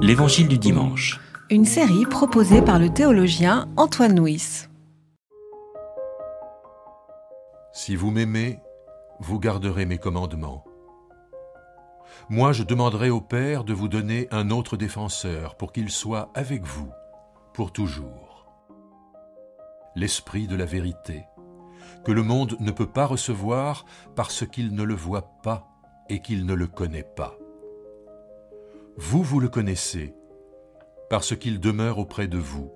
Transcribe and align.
L'Évangile 0.00 0.48
du 0.48 0.58
dimanche. 0.58 1.20
Une 1.50 1.64
série 1.64 2.06
proposée 2.06 2.62
par 2.62 2.78
le 2.78 2.88
théologien 2.88 3.68
Antoine 3.76 4.18
Nuis. 4.18 4.66
Si 7.72 7.94
vous 7.94 8.10
m'aimez, 8.10 8.60
vous 9.20 9.38
garderez 9.38 9.84
mes 9.84 9.98
commandements. 9.98 10.64
Moi, 12.30 12.52
je 12.52 12.62
demanderai 12.62 13.10
au 13.10 13.20
Père 13.20 13.64
de 13.64 13.74
vous 13.74 13.88
donner 13.88 14.28
un 14.30 14.50
autre 14.50 14.76
défenseur 14.76 15.56
pour 15.56 15.72
qu'il 15.72 15.90
soit 15.90 16.30
avec 16.34 16.64
vous 16.64 16.90
pour 17.52 17.72
toujours. 17.72 18.46
L'Esprit 19.94 20.46
de 20.46 20.56
la 20.56 20.64
vérité, 20.64 21.24
que 22.04 22.12
le 22.12 22.22
monde 22.22 22.56
ne 22.60 22.70
peut 22.70 22.86
pas 22.86 23.06
recevoir 23.06 23.84
parce 24.14 24.46
qu'il 24.46 24.74
ne 24.74 24.82
le 24.82 24.94
voit 24.94 25.30
pas 25.42 25.68
et 26.08 26.20
qu'il 26.20 26.46
ne 26.46 26.54
le 26.54 26.66
connaît 26.66 27.02
pas. 27.16 27.34
Vous, 29.00 29.22
vous 29.22 29.38
le 29.38 29.48
connaissez, 29.48 30.12
parce 31.08 31.36
qu'il 31.36 31.60
demeure 31.60 31.98
auprès 31.98 32.26
de 32.26 32.36
vous 32.36 32.72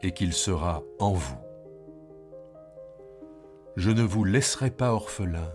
et 0.00 0.12
qu'il 0.12 0.34
sera 0.34 0.84
en 1.00 1.14
vous. 1.14 1.36
Je 3.74 3.90
ne 3.90 4.04
vous 4.04 4.22
laisserai 4.22 4.70
pas 4.70 4.94
orphelin, 4.94 5.52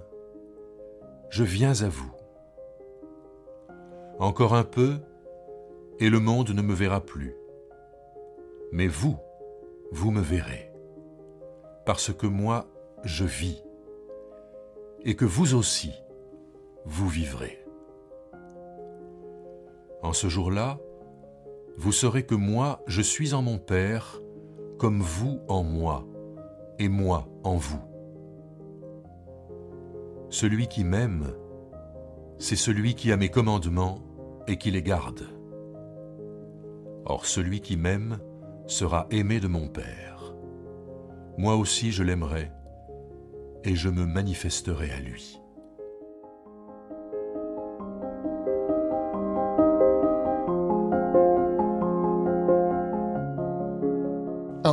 je 1.30 1.46
viens 1.46 1.84
à 1.84 1.88
vous. 1.88 2.12
Encore 4.20 4.56
un 4.56 4.66
peu, 4.66 4.98
et 6.00 6.10
le 6.10 6.20
monde 6.20 6.50
ne 6.50 6.62
me 6.62 6.74
verra 6.74 7.00
plus. 7.00 7.34
Mais 8.74 8.88
vous, 8.88 9.18
vous 9.94 10.12
me 10.12 10.22
verrez, 10.22 10.70
parce 11.86 12.14
que 12.14 12.28
moi, 12.28 12.68
je 13.06 13.24
vis, 13.24 13.64
et 15.06 15.16
que 15.16 15.24
vous 15.24 15.56
aussi, 15.56 15.94
vous 16.84 17.08
vivrez. 17.08 17.64
En 20.08 20.14
ce 20.14 20.30
jour-là, 20.30 20.80
vous 21.76 21.92
saurez 21.92 22.26
que 22.26 22.34
moi, 22.34 22.82
je 22.88 23.02
suis 23.02 23.34
en 23.34 23.42
mon 23.42 23.58
Père, 23.58 24.22
comme 24.78 25.02
vous 25.02 25.42
en 25.50 25.64
moi, 25.64 26.08
et 26.80 26.88
moi 26.88 27.28
en 27.44 27.58
vous. 27.58 27.82
Celui 30.30 30.68
qui 30.68 30.86
m'aime, 30.86 31.34
c'est 32.38 32.56
celui 32.56 32.96
qui 32.96 33.12
a 33.12 33.18
mes 33.18 33.28
commandements 33.28 34.00
et 34.48 34.58
qui 34.58 34.72
les 34.72 34.82
garde. 34.82 35.28
Or 37.04 37.26
celui 37.26 37.60
qui 37.60 37.76
m'aime 37.76 38.20
sera 38.66 39.08
aimé 39.12 39.42
de 39.42 39.50
mon 39.50 39.68
Père. 39.68 40.34
Moi 41.38 41.58
aussi 41.58 41.92
je 41.92 42.04
l'aimerai, 42.04 42.50
et 43.66 43.76
je 43.76 43.90
me 43.90 44.06
manifesterai 44.06 44.90
à 44.90 45.02
lui. 45.02 45.42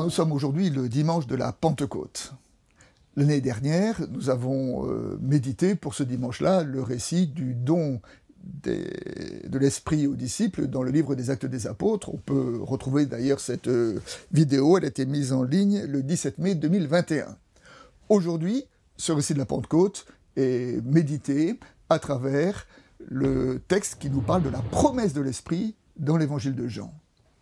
Nous 0.02 0.10
sommes 0.10 0.32
aujourd'hui 0.32 0.70
le 0.70 0.88
dimanche 0.88 1.26
de 1.26 1.36
la 1.36 1.52
Pentecôte. 1.52 2.34
L'année 3.16 3.40
dernière, 3.40 4.00
nous 4.10 4.28
avons 4.28 4.88
euh, 4.88 5.16
médité 5.22 5.76
pour 5.76 5.94
ce 5.94 6.02
dimanche-là 6.02 6.64
le 6.64 6.82
récit 6.82 7.28
du 7.28 7.54
don 7.54 8.00
de 8.64 9.58
l'Esprit 9.58 10.06
aux 10.06 10.16
disciples 10.16 10.66
dans 10.66 10.82
le 10.82 10.90
livre 10.90 11.14
des 11.14 11.30
Actes 11.30 11.46
des 11.46 11.66
Apôtres. 11.66 12.12
On 12.12 12.18
peut 12.18 12.58
retrouver 12.60 13.06
d'ailleurs 13.06 13.40
cette 13.40 13.68
euh, 13.68 14.00
vidéo, 14.32 14.76
elle 14.76 14.84
a 14.84 14.88
été 14.88 15.06
mise 15.06 15.32
en 15.32 15.44
ligne 15.44 15.84
le 15.84 16.02
17 16.02 16.38
mai 16.38 16.54
2021. 16.56 17.36
Aujourd'hui, 18.08 18.64
ce 18.96 19.12
récit 19.12 19.32
de 19.32 19.38
la 19.38 19.46
Pentecôte 19.46 20.06
est 20.36 20.84
médité 20.84 21.58
à 21.88 21.98
travers 21.98 22.66
le 23.06 23.60
texte 23.68 23.98
qui 24.00 24.10
nous 24.10 24.22
parle 24.22 24.42
de 24.42 24.50
la 24.50 24.60
promesse 24.60 25.14
de 25.14 25.20
l'Esprit 25.20 25.76
dans 25.96 26.16
l'évangile 26.16 26.56
de 26.56 26.66
Jean. 26.66 26.92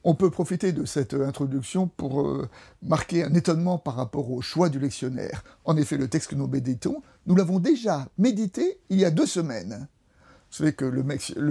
On 0.04 0.14
peut 0.14 0.30
profiter 0.30 0.72
de 0.72 0.84
cette 0.84 1.14
introduction 1.14 1.86
pour 1.86 2.22
euh, 2.22 2.48
marquer 2.82 3.22
un 3.22 3.34
étonnement 3.34 3.78
par 3.78 3.94
rapport 3.94 4.32
au 4.32 4.40
choix 4.40 4.68
du 4.68 4.80
lectionnaire. 4.80 5.44
En 5.64 5.76
effet, 5.76 5.96
le 5.96 6.08
texte 6.08 6.30
que 6.30 6.34
nous 6.34 6.48
méditons, 6.48 7.02
nous 7.26 7.36
l'avons 7.36 7.60
déjà 7.60 8.08
médité 8.18 8.80
il 8.90 8.98
y 8.98 9.04
a 9.04 9.12
deux 9.12 9.26
semaines. 9.26 9.86
Vous 10.50 10.56
savez 10.56 10.72
que 10.72 10.84
le, 10.84 11.04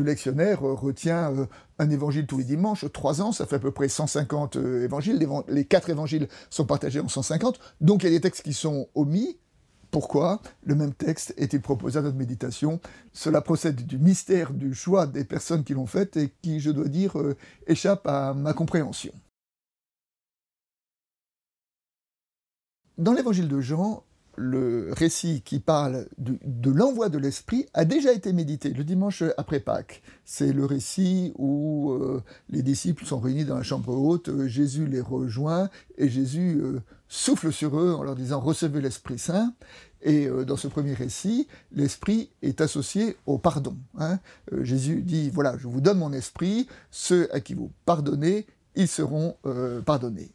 lectionnaire 0.03 0.67
euh, 0.67 0.73
retient 0.73 1.31
euh, 1.31 1.45
un 1.79 1.89
évangile 1.89 2.27
tous 2.27 2.39
les 2.39 2.43
dimanches, 2.43 2.85
trois 2.91 3.21
ans, 3.21 3.31
ça 3.31 3.45
fait 3.45 3.55
à 3.55 3.59
peu 3.59 3.71
près 3.71 3.87
150 3.87 4.57
évangiles, 4.57 5.25
les 5.47 5.65
quatre 5.65 5.89
évangiles 5.89 6.27
sont 6.49 6.65
partagés 6.65 6.99
en 6.99 7.07
150, 7.07 7.59
donc 7.79 8.03
il 8.03 8.07
y 8.07 8.09
a 8.09 8.11
des 8.11 8.21
textes 8.21 8.43
qui 8.43 8.53
sont 8.53 8.89
omis, 8.95 9.37
pourquoi 9.91 10.41
le 10.63 10.73
même 10.73 10.93
texte 10.93 11.33
est-il 11.37 11.61
proposé 11.61 11.99
à 11.99 12.01
notre 12.01 12.17
méditation 12.17 12.79
Cela 13.11 13.41
procède 13.41 13.85
du 13.85 13.99
mystère 13.99 14.53
du 14.53 14.73
choix 14.73 15.05
des 15.05 15.25
personnes 15.25 15.63
qui 15.63 15.73
l'ont 15.73 15.85
fait 15.85 16.15
et 16.17 16.33
qui, 16.41 16.61
je 16.61 16.71
dois 16.71 16.87
dire, 16.87 17.19
euh, 17.19 17.37
échappe 17.67 18.07
à 18.07 18.33
ma 18.33 18.53
compréhension. 18.53 19.13
Dans 22.97 23.13
l'évangile 23.13 23.47
de 23.47 23.59
Jean, 23.59 24.03
le 24.35 24.93
récit 24.93 25.41
qui 25.41 25.59
parle 25.59 26.07
de, 26.17 26.71
l'envoi 26.71 27.09
de 27.09 27.17
l'Esprit 27.17 27.65
a 27.73 27.85
déjà 27.85 28.13
été 28.13 28.33
médité 28.33 28.69
le 28.69 28.83
dimanche 28.83 29.23
après 29.37 29.59
Pâques. 29.59 30.01
C'est 30.25 30.53
le 30.53 30.65
récit 30.65 31.33
où 31.37 31.91
euh, 31.91 32.23
les 32.49 32.61
disciples 32.61 33.05
sont 33.05 33.19
réunis 33.19 33.45
dans 33.45 33.57
la 33.57 33.63
chambre 33.63 33.93
haute, 33.93 34.29
euh, 34.29 34.47
Jésus 34.47 34.87
les 34.87 35.01
rejoint 35.01 35.69
et 35.97 36.09
Jésus 36.09 36.59
euh, 36.61 36.79
souffle 37.07 37.51
sur 37.51 37.77
eux 37.79 37.93
en 37.93 38.03
leur 38.03 38.15
disant 38.15 38.39
recevez 38.39 38.81
l'Esprit 38.81 39.19
Saint. 39.19 39.53
Et 40.03 40.27
dans 40.47 40.57
ce 40.57 40.67
premier 40.67 40.95
récit, 40.95 41.47
l'Esprit 41.71 42.31
est 42.41 42.59
associé 42.59 43.17
au 43.27 43.37
pardon. 43.37 43.77
Hein. 43.99 44.17
Jésus 44.61 45.03
dit 45.03 45.29
voilà, 45.29 45.55
je 45.59 45.67
vous 45.67 45.79
donne 45.79 45.99
mon 45.99 46.11
Esprit, 46.11 46.67
ceux 46.89 47.31
à 47.35 47.39
qui 47.39 47.53
vous 47.53 47.71
pardonnez, 47.85 48.47
ils 48.73 48.87
seront 48.87 49.35
pardonnés. 49.85 50.31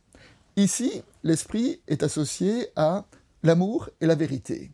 Ici, 0.55 1.03
l'Esprit 1.25 1.81
est 1.89 2.05
associé 2.05 2.69
à 2.77 3.07
l'amour 3.43 3.91
et 4.01 4.07
la 4.07 4.15
vérité. 4.15 4.73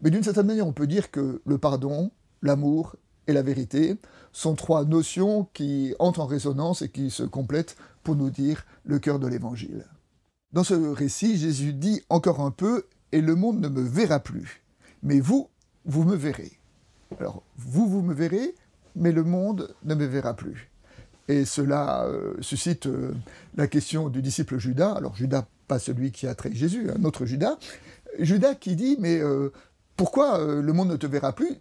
Mais 0.00 0.10
d'une 0.10 0.22
certaine 0.22 0.46
manière, 0.46 0.66
on 0.66 0.72
peut 0.72 0.86
dire 0.86 1.10
que 1.10 1.40
le 1.46 1.58
pardon, 1.58 2.10
l'amour 2.42 2.96
et 3.26 3.32
la 3.32 3.42
vérité 3.42 3.96
sont 4.32 4.54
trois 4.54 4.84
notions 4.84 5.48
qui 5.52 5.94
entrent 5.98 6.20
en 6.20 6.26
résonance 6.26 6.82
et 6.82 6.88
qui 6.88 7.10
se 7.10 7.22
complètent 7.22 7.76
pour 8.02 8.16
nous 8.16 8.30
dire 8.30 8.64
le 8.84 8.98
cœur 8.98 9.18
de 9.18 9.28
l'Évangile. 9.28 9.84
Dans 10.52 10.64
ce 10.64 10.74
récit, 10.74 11.36
Jésus 11.38 11.72
dit 11.72 12.02
encore 12.10 12.40
un 12.40 12.50
peu, 12.50 12.84
et 13.12 13.20
le 13.20 13.34
monde 13.34 13.60
ne 13.60 13.68
me 13.68 13.82
verra 13.82 14.20
plus. 14.20 14.62
Mais 15.02 15.20
vous, 15.20 15.48
vous 15.84 16.04
me 16.04 16.16
verrez. 16.16 16.52
Alors, 17.20 17.42
vous, 17.56 17.88
vous 17.88 18.02
me 18.02 18.14
verrez, 18.14 18.54
mais 18.96 19.12
le 19.12 19.22
monde 19.22 19.74
ne 19.84 19.94
me 19.94 20.06
verra 20.06 20.34
plus. 20.34 20.70
Et 21.28 21.44
cela 21.44 22.04
euh, 22.04 22.34
suscite 22.40 22.86
euh, 22.86 23.14
la 23.56 23.66
question 23.66 24.08
du 24.08 24.22
disciple 24.22 24.58
Judas. 24.58 24.92
Alors, 24.92 25.14
Judas, 25.14 25.46
celui 25.78 26.12
qui 26.12 26.26
a 26.26 26.34
trahi 26.34 26.54
Jésus, 26.54 26.90
un 26.90 27.04
autre 27.04 27.26
Judas, 27.26 27.58
Judas 28.18 28.54
qui 28.54 28.76
dit, 28.76 28.96
mais 28.98 29.18
euh, 29.20 29.52
pourquoi 29.96 30.38
euh, 30.38 30.62
le 30.62 30.72
monde 30.72 30.90
ne 30.90 30.96
te 30.96 31.06
verra 31.06 31.32
plus 31.32 31.56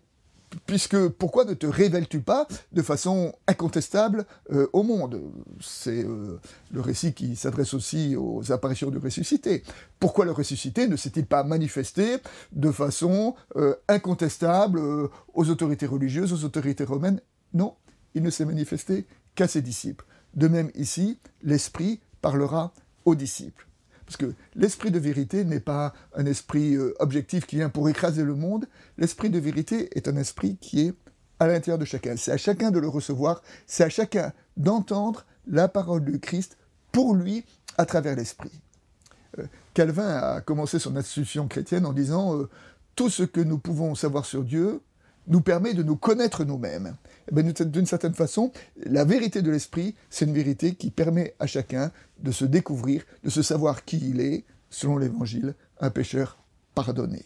Puisque 0.66 1.08
pourquoi 1.08 1.46
ne 1.46 1.54
te 1.54 1.66
révèles-tu 1.66 2.20
pas 2.20 2.46
de 2.74 2.82
façon 2.82 3.34
incontestable 3.48 4.26
euh, 4.52 4.68
au 4.74 4.84
monde? 4.84 5.22
C'est 5.62 6.04
le 6.04 6.82
récit 6.82 7.14
qui 7.14 7.38
s'adresse 7.38 7.74
aussi 7.74 8.18
aux 8.18 8.52
apparitions 8.52 8.92
du 8.92 8.98
ressuscité. 8.98 9.64
Pourquoi 9.98 10.26
le 10.26 10.32
ressuscité 10.32 10.90
ne 10.90 10.98
s'est-il 10.98 11.26
pas 11.26 11.46
manifesté 11.46 12.18
de 12.52 12.70
façon 12.70 13.34
incontestable 13.88 14.82
aux 15.34 15.50
autorités 15.50 15.86
religieuses, 15.86 16.34
aux 16.34 16.44
autorités 16.44 16.84
romaines? 16.84 17.22
Non, 17.54 17.76
il 18.14 18.22
ne 18.22 18.30
s'est 18.30 18.44
manifesté 18.44 19.08
qu'à 19.36 19.48
ses 19.48 19.62
disciples. 19.62 20.06
De 20.34 20.50
même 20.50 20.70
ici, 20.76 21.18
l'Esprit 21.44 22.02
parlera 22.22 22.74
aux 23.06 23.16
disciples. 23.16 23.71
Parce 24.12 24.30
que 24.30 24.36
l'esprit 24.56 24.92
de 24.92 25.00
vérité 25.00 25.46
n'est 25.46 25.62
pas 25.62 25.94
un 26.16 26.26
esprit 26.26 26.76
euh, 26.76 26.94
objectif 27.00 27.46
qui 27.46 27.56
vient 27.56 27.70
pour 27.70 27.88
écraser 27.88 28.26
le 28.26 28.36
monde. 28.36 28.66
L'esprit 28.98 29.30
de 29.30 29.40
vérité 29.40 29.88
est 29.98 30.10
un 30.10 30.18
esprit 30.18 30.58
qui 30.58 30.88
est 30.88 30.94
à 31.40 31.48
l'intérieur 31.48 31.78
de 31.78 31.86
chacun. 31.86 32.18
C'est 32.18 32.34
à 32.34 32.38
chacun 32.38 32.72
de 32.72 32.80
le 32.80 32.90
recevoir, 32.90 33.42
c'est 33.68 33.86
à 33.86 33.90
chacun 33.90 34.34
d'entendre 34.58 35.26
la 35.48 35.70
parole 35.70 36.04
de 36.04 36.18
Christ 36.18 36.58
pour 36.92 37.16
lui 37.16 37.46
à 37.78 37.86
travers 37.86 38.18
l'esprit. 38.18 38.52
Euh, 39.40 39.46
Calvin 39.74 40.10
a 40.10 40.42
commencé 40.42 40.78
son 40.78 40.98
institution 40.98 41.48
chrétienne 41.48 41.86
en 41.86 41.94
disant 41.94 42.36
euh, 42.38 42.50
Tout 42.98 43.10
ce 43.10 43.24
que 43.24 43.40
nous 43.40 43.60
pouvons 43.60 43.96
savoir 43.96 44.26
sur 44.26 44.44
Dieu 44.44 44.82
nous 45.28 45.42
permet 45.42 45.74
de 45.74 45.84
nous 45.84 45.96
connaître 45.96 46.44
nous-mêmes. 46.44 46.96
Eh 47.30 47.36
ben, 47.36 47.52
d'une 47.52 47.86
certaine 47.86 48.14
façon, 48.14 48.52
la 48.86 49.06
vérité 49.06 49.42
de 49.42 49.52
l'esprit, 49.52 49.96
c'est 50.10 50.26
une 50.26 50.34
vérité 50.34 50.76
qui 50.76 50.92
permet 50.92 51.36
à 51.40 51.48
chacun 51.48 51.92
de 52.20 52.32
se 52.32 52.46
découvrir, 52.46 53.04
de 53.24 53.30
se 53.30 53.42
savoir 53.42 53.86
qui 53.86 53.98
il 53.98 54.22
est, 54.22 54.46
selon 54.70 54.98
l'évangile, 54.98 55.56
un 55.80 55.90
pécheur 55.90 56.38
pardonné. 56.76 57.26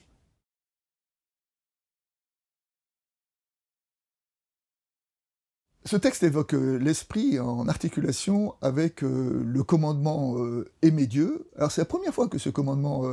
Ce 5.88 5.98
texte 5.98 6.24
évoque 6.24 6.54
l'esprit 6.54 7.40
en 7.40 7.68
articulation 7.68 8.56
avec 8.64 9.02
le 9.02 9.62
commandement 9.62 10.36
aimer 10.82 11.06
Dieu. 11.06 11.48
Alors 11.58 11.72
c'est 11.72 11.82
la 11.82 11.86
première 11.86 12.12
fois 12.12 12.28
que 12.28 12.40
ce 12.40 12.50
commandement 12.50 13.04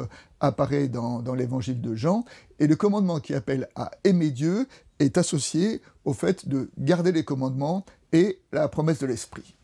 apparaît 0.40 0.88
dans, 0.88 1.34
l'évangile 1.34 1.82
de 1.82 1.94
Jean, 1.94 2.24
et 2.60 2.66
le 2.66 2.74
commandement 2.74 3.20
qui 3.20 3.34
appelle 3.34 3.68
à 3.74 3.90
aimer 4.04 4.30
Dieu 4.30 4.66
est 5.00 5.18
associé 5.18 5.82
au 6.06 6.14
fait 6.14 6.48
de 6.48 6.70
garder 6.78 7.12
les 7.12 7.24
commandements 7.24 7.84
et 8.12 8.40
la 8.52 8.68
promesse 8.68 9.00
de 9.00 9.06
l'esprit. 9.06 9.54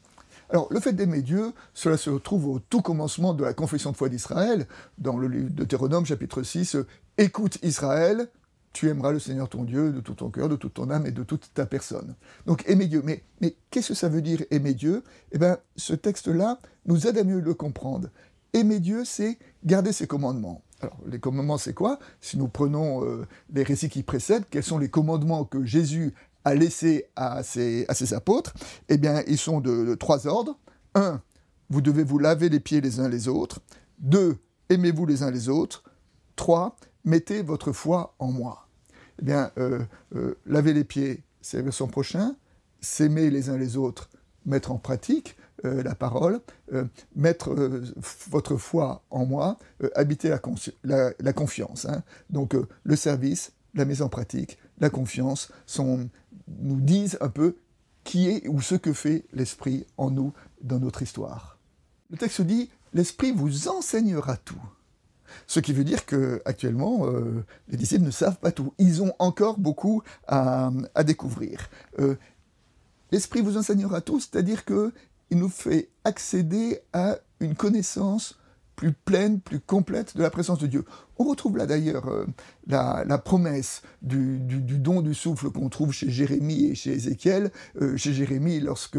Alors, 0.50 0.66
le 0.70 0.81
fait 0.81 0.93
d'aimer 0.93 1.22
Dieu, 1.22 1.52
cela 1.75 1.96
se 1.96 2.10
retrouve 2.10 2.46
au 2.49 2.58
tout 2.58 2.81
commencement 2.82 3.34
de 3.34 3.44
la 3.44 3.55
confession 3.55 3.93
de 3.93 3.96
foi 3.96 4.08
d'Israël, 4.08 4.66
dans 4.99 5.16
le 5.16 5.28
livre 5.28 5.50
de 5.50 5.55
Deutéronome, 5.55 6.06
chapitre 6.06 6.43
6, 6.43 6.76
Écoute 7.19 7.58
Israël, 7.62 8.28
tu 8.73 8.88
aimeras 8.88 9.12
le 9.12 9.19
Seigneur 9.19 9.49
ton 9.49 9.65
Dieu 9.65 9.93
de 9.93 10.00
tout 10.00 10.15
ton 10.15 10.31
cœur, 10.31 10.49
de 10.49 10.56
toute 10.56 10.75
ton 10.75 10.91
âme 10.91 11.06
et 11.06 11.11
de 11.11 11.23
toute 11.23 11.53
ta 11.55 11.67
personne. 11.67 12.15
Donc, 12.47 12.65
aimer 12.69 12.87
Dieu. 12.87 13.03
Mais, 13.05 13.25
qu'est-ce 13.70 13.88
que 13.88 13.94
ça 13.94 14.09
veut 14.09 14.23
dire 14.23 14.43
aimer 14.50 14.75
Dieu? 14.75 15.03
Eh 15.32 15.38
bien, 15.38 15.59
ce 15.76 15.94
texte-là 15.94 16.61
nous 16.87 17.06
aide 17.06 17.19
à 17.19 17.25
mieux 17.25 17.41
le 17.41 17.55
comprendre. 17.55 18.09
Aimer 18.53 18.81
Dieu, 18.81 19.05
c'est 19.05 19.38
garder 19.65 19.93
ses 19.93 20.06
commandements. 20.06 20.62
Alors, 20.81 20.99
les 21.06 21.19
commandements, 21.19 21.59
c'est 21.59 21.75
quoi? 21.75 21.99
Si 22.20 22.38
nous 22.38 22.49
prenons 22.49 23.05
euh, 23.05 23.26
les 23.53 23.65
récits 23.65 23.88
qui 23.88 24.03
précèdent, 24.03 24.44
quels 24.49 24.62
sont 24.62 24.79
les 24.79 24.88
commandements 24.88 25.44
que 25.44 25.65
Jésus 25.65 26.15
a 26.44 26.55
laissé 26.55 27.06
à 27.17 27.43
ses, 27.43 27.85
à 27.88 27.94
ses 27.94 28.15
apôtres, 28.15 28.55
eh 28.88 28.97
bien, 28.97 29.23
ils 29.26 29.38
sont 29.38 29.61
de, 29.61 29.94
trois 29.94 30.26
ordres. 30.26 30.59
Un, 30.94 31.20
vous 31.69 31.81
devez 31.81 32.05
vous 32.05 32.19
laver 32.19 32.49
les 32.49 32.61
pieds 32.61 32.81
les 32.81 33.00
uns 33.00 33.09
les 33.09 33.29
autres. 33.29 33.61
Deux, 33.99 34.38
aimez-vous 34.69 35.05
les 35.05 35.23
uns 35.23 35.31
les 35.31 35.49
autres. 35.49 35.82
Trois, 36.37 36.76
mettez 37.08 37.43
votre 37.43 37.72
foi 37.72 38.14
en 38.19 38.31
moi. 38.31 38.69
Eh 39.20 39.25
bien, 39.25 39.50
euh, 39.58 39.81
euh, 40.14 40.38
laver 40.46 40.72
les 40.72 40.84
pieds, 40.84 41.25
le 41.52 41.62
verset 41.62 41.87
prochain. 41.88 42.37
S'aimer 42.81 43.31
les 43.31 43.50
uns 43.50 43.58
les 43.58 43.76
autres, 43.76 44.08
mettre 44.46 44.70
en 44.70 44.78
pratique 44.78 45.37
euh, 45.64 45.82
la 45.82 45.96
parole, 45.96 46.40
mettre 47.16 47.52
votre 48.31 48.56
foi 48.56 49.02
en 49.10 49.26
moi, 49.26 49.58
habiter 49.96 50.28
la, 50.84 51.12
la, 51.19 51.32
confiance. 51.32 51.87
Hein. 51.87 52.05
Donc, 52.31 52.55
le 52.84 52.94
service, 52.96 53.52
la 53.75 53.84
mise 53.84 54.00
en 54.00 54.08
pratique, 54.08 54.58
la 54.78 54.90
confiance 54.90 55.50
sont 55.66 56.08
nous 56.60 56.81
disent 56.81 57.19
un 57.20 57.31
peu 57.31 57.56
qui 58.05 58.28
est 58.28 58.46
ou 58.46 58.60
ce 58.60 58.76
que 58.76 58.93
fait 58.93 59.25
l'Esprit 59.32 59.84
en 59.96 60.12
nous 60.12 60.32
dans 60.62 60.78
notre 60.78 61.02
histoire. 61.02 61.58
Le 62.10 62.16
texte 62.16 62.43
dit 62.43 62.70
l'Esprit 62.94 63.32
vous 63.32 63.66
enseignera 63.66 64.37
tout. 64.37 64.62
Ce 65.46 65.60
qui 65.60 65.72
veut 65.72 65.84
dire 65.84 66.06
que 66.06 66.42
actuellement, 66.44 67.06
euh, 67.06 67.44
les 67.69 67.76
disciples 67.76 68.04
ne 68.04 68.10
savent 68.10 68.38
pas 68.38 68.52
tout. 68.52 68.72
Ils 68.78 69.02
ont 69.02 69.12
encore 69.19 69.58
beaucoup 69.58 70.02
à, 70.26 70.70
découvrir. 71.04 71.69
Euh, 71.98 72.16
L'Esprit 73.10 73.40
vous 73.40 73.56
enseignera 73.56 74.00
tout, 74.00 74.20
c'est-à-dire 74.20 74.64
qu'il 74.64 74.92
nous 75.30 75.48
fait 75.48 75.88
accéder 76.04 76.80
à 76.92 77.16
une 77.40 77.54
connaissance 77.54 78.38
plus 78.76 78.92
pleine, 78.92 79.40
plus 79.40 79.58
complète 79.58 80.16
de 80.16 80.22
la 80.22 80.30
présence 80.30 80.58
de 80.58 80.66
Dieu. 80.66 80.84
On 81.16 81.25
retrouve 81.25 81.56
là 81.56 81.66
d'ailleurs 81.66 82.06
euh, 82.08 82.26
la, 82.66 83.19
promesse 83.19 83.82
du, 84.02 84.38
don 84.38 85.00
du 85.00 85.14
souffle 85.14 85.50
qu'on 85.50 85.69
trouve 85.69 85.92
chez 85.92 86.10
Jérémie 86.10 86.66
et 86.66 86.74
chez 86.74 86.92
Ézéchiel. 86.92 87.50
Chez 87.96 88.12
Jérémie, 88.12 88.60
lorsque 88.60 88.98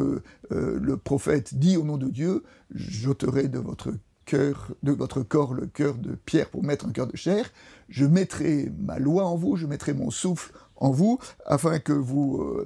le 0.49 0.97
prophète 0.97 1.53
dit 1.57 1.77
au 1.77 1.83
nom 1.83 1.97
de 1.97 2.09
Dieu, 2.09 2.43
j'ôterai 2.73 3.47
de 3.47 3.59
votre 3.59 3.93
de 4.35 4.91
votre 4.91 5.21
corps 5.21 5.53
le 5.53 5.65
cœur 5.65 5.95
de 5.95 6.15
pierre 6.15 6.49
pour 6.49 6.63
mettre 6.63 6.85
un 6.85 6.91
cœur 6.91 7.07
de 7.07 7.15
chair, 7.15 7.51
je 7.89 8.05
mettrai 8.05 8.71
ma 8.79 8.99
loi 8.99 9.25
en 9.25 9.35
vous, 9.35 9.55
je 9.55 9.65
mettrai 9.65 9.93
mon 9.93 10.11
souffle 10.11 10.51
en 10.75 10.91
vous, 10.91 11.19
afin 11.45 11.79
que 11.79 11.93
vous 11.93 12.65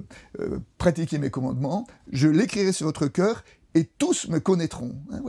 pratiquiez 0.78 1.18
mes 1.18 1.30
commandements, 1.30 1.86
je 2.12 2.28
l'écrirai 2.28 2.72
sur 2.72 2.86
votre 2.86 3.06
cœur, 3.08 3.42
et 3.74 3.84
tous 3.84 4.28
me 4.28 4.38
connaîtront. 4.38 4.94
Hein, 5.12 5.20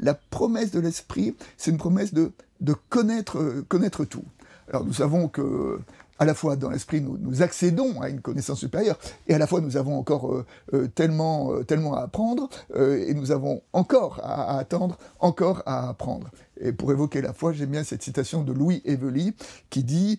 La 0.00 0.14
promesse 0.14 0.70
de 0.70 0.80
l'Esprit, 0.80 1.34
c'est 1.56 1.70
une 1.70 1.78
promesse 1.78 2.12
de, 2.12 2.32
de 2.60 2.74
connaître, 2.88 3.38
euh, 3.38 3.64
connaître 3.68 4.04
tout. 4.04 4.24
Alors 4.68 4.84
nous 4.84 4.92
savons 4.92 5.28
que 5.28 5.80
à 6.18 6.24
la 6.24 6.34
fois 6.34 6.56
dans 6.56 6.70
l'esprit 6.70 7.00
nous, 7.00 7.42
accédons 7.42 8.00
à 8.00 8.08
une 8.08 8.20
connaissance 8.20 8.60
supérieure 8.60 8.98
et 9.26 9.34
à 9.34 9.38
la 9.38 9.46
fois 9.46 9.60
nous 9.60 9.76
avons 9.76 9.98
encore 9.98 10.32
euh, 10.32 10.46
euh, 10.74 10.88
tellement, 10.88 11.62
tellement 11.64 11.94
à 11.94 12.02
apprendre 12.02 12.48
et 12.76 13.14
nous 13.14 13.30
avons 13.30 13.62
encore 13.72 14.20
à, 14.22 14.58
attendre, 14.58 14.98
encore 15.20 15.62
à 15.66 15.88
apprendre. 15.88 16.30
Et 16.60 16.72
pour 16.72 16.90
évoquer 16.92 17.20
la 17.20 17.32
foi, 17.32 17.52
j'aime 17.52 17.70
bien 17.70 17.84
cette 17.84 18.02
citation 18.02 18.42
de 18.42 18.52
Louis 18.52 18.82
Evely 18.84 19.34
qui 19.70 19.84
dit 19.84 20.18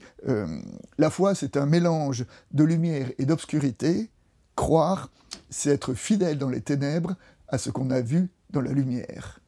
La 0.97 1.09
foi 1.09 1.35
c'est 1.35 1.57
un 1.57 1.65
mélange 1.65 2.25
de 2.51 2.63
lumière 2.63 3.09
et 3.17 3.25
d'obscurité. 3.25 4.09
Croire, 4.55 5.09
c'est 5.49 5.71
être 5.71 5.93
fidèle 5.93 6.37
dans 6.37 6.49
les 6.49 6.61
ténèbres 6.61 7.15
à 7.47 7.57
ce 7.57 7.69
qu'on 7.69 7.89
a 7.91 8.01
vu 8.01 8.29
dans 8.49 8.61
la 8.61 8.71
lumière. 8.71 9.39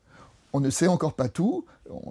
On 0.54 0.60
ne 0.60 0.70
sait 0.70 0.88
encore 0.88 1.14
pas 1.14 1.30
tout, 1.30 1.66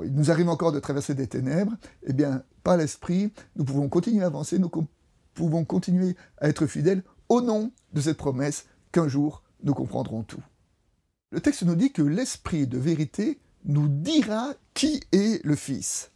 il 0.05 0.15
nous 0.15 0.31
arrive 0.31 0.49
encore 0.49 0.73
de 0.73 0.81
traverser 0.81 1.15
des 1.15 1.27
ténèbres, 1.27 1.75
eh 2.05 2.13
bien, 2.13 2.43
par 2.63 2.77
l'Esprit, 2.77 3.33
nous 3.57 3.65
pouvons 3.65 3.89
continuer 3.89 4.23
à 4.23 4.27
avancer, 4.27 4.59
nous 4.59 4.71
pouvons 5.35 5.65
continuer 5.65 6.17
à 6.39 6.49
être 6.49 6.67
fidèles 6.67 7.03
au 7.29 7.41
nom 7.41 7.73
de 7.93 8.01
cette 8.01 8.17
promesse 8.17 8.67
qu'un 8.93 9.09
jour 9.09 9.43
nous 9.63 9.75
comprendrons 9.75 10.23
tout. 10.23 10.43
Le 11.31 11.41
texte 11.41 11.63
nous 11.63 11.75
dit 11.75 11.93
que 11.93 12.03
l'Esprit 12.03 12.67
de 12.67 12.79
vérité 12.79 13.39
nous 13.65 13.89
dira 13.89 14.55
qui 14.75 15.03
est 15.13 15.45
le 15.45 15.57
Fils. 15.57 16.11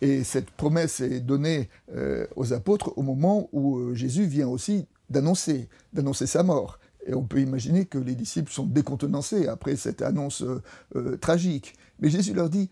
Et 0.00 0.24
cette 0.24 0.50
promesse 0.50 1.00
est 1.00 1.20
donnée 1.20 1.68
euh, 1.94 2.26
aux 2.36 2.52
apôtres 2.52 2.92
au 2.96 3.02
moment 3.02 3.48
où 3.52 3.78
euh, 3.78 3.94
Jésus 3.94 4.26
vient 4.26 4.48
aussi 4.48 4.86
d'annoncer, 5.10 5.68
d'annoncer 5.92 6.26
sa 6.26 6.42
mort. 6.42 6.78
Et 7.06 7.14
on 7.14 7.22
peut 7.22 7.40
imaginer 7.40 7.84
que 7.84 7.98
les 7.98 8.14
disciples 8.14 8.52
sont 8.52 8.66
décontenancés 8.66 9.46
après 9.46 9.76
cette 9.76 10.02
annonce 10.02 10.42
euh, 10.42 10.62
euh, 10.96 11.16
tragique. 11.16 11.74
Mais 12.00 12.08
Jésus 12.08 12.34
leur 12.34 12.48
dit, 12.48 12.70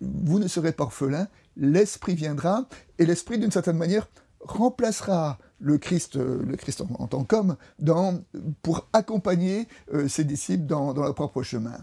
vous 0.00 0.38
ne 0.38 0.48
serez 0.48 0.72
pas 0.72 0.84
orphelins, 0.84 1.28
l'Esprit 1.56 2.14
viendra, 2.14 2.66
et 2.98 3.04
l'Esprit, 3.04 3.38
d'une 3.38 3.50
certaine 3.50 3.76
manière, 3.76 4.08
remplacera 4.40 5.38
le 5.58 5.78
Christ, 5.78 6.16
euh, 6.16 6.44
en, 6.98 7.06
tant 7.06 7.24
qu'homme, 7.24 7.56
pour 8.62 8.88
accompagner 8.92 9.68
ses 10.08 10.24
disciples 10.24 10.66
dans, 10.66 10.92
leur 10.92 11.14
propre 11.14 11.42
chemin. 11.42 11.76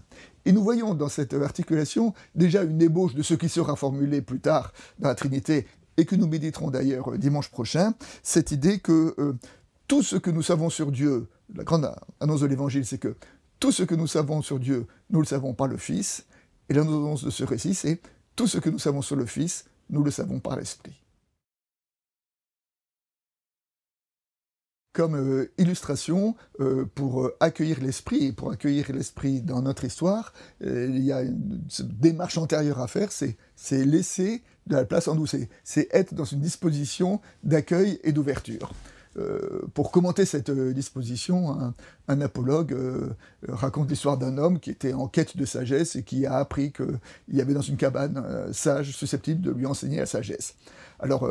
Et 0.44 0.52
nous 0.52 0.62
voyons 0.62 0.94
dans 0.94 1.08
cette 1.08 1.34
articulation 1.34 2.14
déjà 2.34 2.62
une 2.62 2.82
ébauche 2.82 3.14
de 3.14 3.22
ce 3.22 3.34
qui 3.34 3.48
sera 3.48 3.76
formulé 3.76 4.22
plus 4.22 4.40
tard 4.40 4.72
dans 4.98 5.08
la 5.08 5.14
Trinité, 5.14 5.66
et 5.96 6.04
que 6.04 6.16
nous 6.16 6.26
méditerons 6.26 6.70
d'ailleurs 6.70 7.16
dimanche 7.18 7.50
prochain, 7.50 7.94
cette 8.22 8.50
idée 8.50 8.78
que 8.78 9.14
tout 9.88 10.02
ce 10.02 10.16
que 10.16 10.30
nous 10.30 10.42
savons 10.42 10.70
sur 10.70 10.90
Dieu 10.90 11.28
la 11.54 11.64
grande 11.64 11.90
annonce 12.20 12.40
de 12.40 12.46
l'Évangile, 12.46 12.86
c'est 12.86 12.98
que 12.98 13.16
tout 13.60 13.72
ce 13.72 13.82
que 13.82 13.94
nous 13.94 14.06
savons 14.06 14.42
sur 14.42 14.58
Dieu, 14.58 14.86
nous 15.10 15.20
le 15.20 15.26
savons 15.26 15.54
par 15.54 15.68
le 15.68 15.76
Fils. 15.76 16.26
Et 16.68 16.74
l'annonce 16.74 17.24
de 17.24 17.30
ce 17.30 17.44
récit, 17.44 17.74
c'est 17.74 18.00
tout 18.36 18.46
ce 18.46 18.58
que 18.58 18.70
nous 18.70 18.78
savons 18.78 19.02
sur 19.02 19.16
le 19.16 19.26
Fils, 19.26 19.66
nous 19.90 20.02
le 20.02 20.10
savons 20.10 20.40
par 20.40 20.56
l'Esprit. 20.56 21.02
Comme 24.92 25.14
euh, 25.14 25.50
illustration, 25.56 26.34
euh, 26.60 26.84
pour 26.94 27.24
euh, 27.24 27.36
accueillir 27.40 27.80
l'Esprit, 27.80 28.26
et 28.26 28.32
pour 28.32 28.50
accueillir 28.50 28.92
l'Esprit 28.92 29.40
dans 29.40 29.62
notre 29.62 29.84
histoire, 29.84 30.32
il 30.60 30.98
y 30.98 31.12
a 31.12 31.22
une, 31.22 31.62
démarche 31.80 32.36
antérieure 32.36 32.80
à 32.80 32.88
faire, 32.88 33.10
c'est 33.10 33.36
laisser 33.84 34.42
de 34.66 34.76
la 34.76 34.84
place 34.84 35.08
en 35.08 35.14
nous, 35.14 35.26
c'est 35.26 35.88
être 35.92 36.14
dans 36.14 36.24
une 36.24 36.40
disposition 36.40 37.20
d'accueil 37.42 38.00
et 38.04 38.12
d'ouverture. 38.12 38.72
Euh, 39.18 39.60
pour 39.74 39.90
commenter 39.90 40.24
cette 40.24 40.48
euh, 40.48 40.72
disposition, 40.72 41.74
un, 42.08 42.20
apologue 42.20 42.72
euh, 42.72 43.10
raconte 43.48 43.90
l'histoire 43.90 44.16
d'un 44.16 44.38
homme 44.38 44.58
qui 44.58 44.70
était 44.70 44.94
en 44.94 45.06
quête 45.06 45.36
de 45.36 45.44
sagesse 45.44 45.96
et 45.96 46.02
qui 46.02 46.24
a 46.24 46.36
appris 46.36 46.72
qu'il 46.72 46.98
y 47.32 47.40
avait 47.40 47.54
dans 47.54 47.60
une 47.60 47.76
cabane 47.76 48.16
un 48.16 48.52
sage 48.52 48.92
susceptible 48.92 49.42
de 49.42 49.50
lui 49.50 49.66
enseigner 49.66 49.98
la 49.98 50.06
sagesse. 50.06 50.54
Alors, 50.98 51.28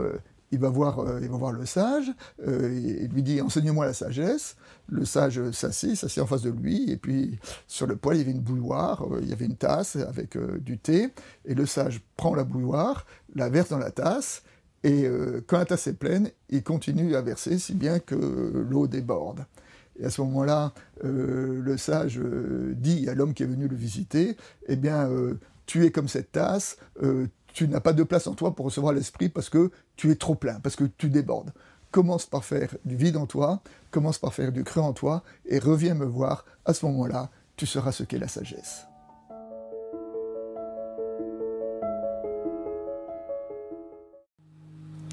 il 0.52 0.60
va 0.60 0.70
voir, 0.70 1.06
il 1.22 1.30
va 1.30 1.38
voir 1.38 1.54
le 1.54 1.66
sage, 1.66 2.12
il 2.46 3.10
lui 3.14 3.24
dit 3.24 3.42
Enseigne-moi 3.42 3.86
la 3.86 3.94
sagesse. 3.94 4.58
Le 4.90 5.06
sage 5.06 5.52
s'assied, 5.52 5.96
s'assied 5.96 6.22
en 6.22 6.26
face 6.26 6.42
de 6.42 6.50
lui, 6.50 6.92
et 6.92 6.98
puis 6.98 7.40
sur 7.68 7.88
le 7.88 7.96
poêle, 7.96 8.18
il 8.18 8.20
y 8.20 8.24
avait 8.24 8.32
une 8.32 8.42
bouilloire, 8.42 9.06
il 9.22 9.30
y 9.30 9.34
avait 9.34 9.46
une 9.46 9.56
tasse 9.56 9.96
avec 9.96 10.38
du 10.62 10.78
thé, 10.78 11.10
et 11.46 11.54
le 11.54 11.66
sage 11.66 12.02
prend 12.18 12.36
la 12.36 12.44
bouilloire, 12.44 13.06
la 13.34 13.50
verse 13.50 13.70
dans 13.70 13.78
la 13.78 13.92
tasse, 13.92 14.44
et 14.84 15.06
euh, 15.06 15.44
quand 15.46 15.58
la 15.58 15.66
tasse 15.66 15.88
est 15.88 15.94
pleine, 15.94 16.32
il 16.50 16.64
continue 16.64 17.16
à 17.16 17.22
verser 17.22 17.60
si 17.60 17.74
bien 17.74 18.00
que 18.00 18.16
l'eau 18.16 18.88
déborde. 18.88 19.46
Et 20.00 20.06
à 20.06 20.10
ce 20.10 20.22
moment-là, 20.22 20.74
euh, 21.04 21.62
le 21.62 21.78
sage 21.78 22.18
euh, 22.20 22.74
dit 22.76 23.08
à 23.08 23.14
l'homme 23.14 23.34
qui 23.34 23.44
est 23.44 23.48
venu 23.48 23.68
le 23.68 23.76
visiter, 23.76 24.38
eh 24.68 24.76
bien, 24.76 25.10
tu 25.66 25.86
es 25.86 25.92
comme 25.92 26.08
cette 26.08 26.32
tasse, 26.32 26.78
tu 27.54 27.68
n'as 27.68 27.80
pas 27.80 27.94
de 27.94 28.04
place 28.04 28.28
en 28.28 28.34
toi 28.34 28.56
pour 28.56 28.66
recevoir 28.66 28.94
l'esprit 28.94 29.30
parce 29.30 29.50
que 29.50 29.72
tu 29.96 30.10
es 30.12 30.16
trop 30.16 30.36
plein, 30.36 30.60
parce 30.60 30.76
que 30.76 30.86
tu 30.86 31.10
débordes. 31.10 31.54
Commence 31.92 32.26
par 32.26 32.46
faire 32.46 32.74
du 32.86 32.96
vide 32.96 33.18
en 33.18 33.28
toi, 33.28 33.62
commence 33.92 34.18
par 34.18 34.34
faire 34.34 34.52
du 34.52 34.64
creux 34.64 34.82
en 34.82 34.94
toi, 34.94 35.24
et 35.46 35.60
reviens 35.60 35.94
me 35.94 36.06
voir, 36.06 36.46
à 36.66 36.74
ce 36.74 36.86
moment-là, 36.86 37.30
tu 37.58 37.66
seras 37.66 37.92
ce 37.92 38.04
qu'est 38.04 38.18
la 38.18 38.30
sagesse. 38.30 38.88